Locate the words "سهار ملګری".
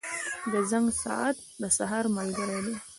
1.77-2.59